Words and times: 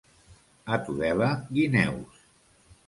A 0.77 0.79
Tudela, 0.87 1.29
guineus. 1.59 2.21